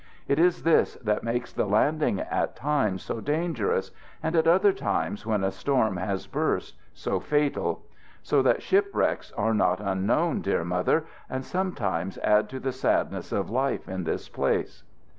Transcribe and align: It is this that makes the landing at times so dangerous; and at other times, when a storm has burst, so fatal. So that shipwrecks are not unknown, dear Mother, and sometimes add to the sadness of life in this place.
It 0.27 0.39
is 0.39 0.63
this 0.63 0.95
that 0.95 1.21
makes 1.21 1.53
the 1.53 1.67
landing 1.67 2.21
at 2.21 2.55
times 2.55 3.03
so 3.03 3.21
dangerous; 3.21 3.91
and 4.23 4.35
at 4.35 4.47
other 4.47 4.73
times, 4.73 5.27
when 5.27 5.43
a 5.43 5.51
storm 5.51 5.97
has 5.97 6.25
burst, 6.25 6.75
so 6.91 7.19
fatal. 7.19 7.83
So 8.23 8.41
that 8.41 8.63
shipwrecks 8.63 9.31
are 9.33 9.53
not 9.53 9.79
unknown, 9.79 10.41
dear 10.41 10.65
Mother, 10.65 11.05
and 11.29 11.45
sometimes 11.45 12.17
add 12.23 12.49
to 12.49 12.59
the 12.59 12.71
sadness 12.71 13.31
of 13.31 13.51
life 13.51 13.87
in 13.87 14.03
this 14.03 14.27
place. 14.27 14.81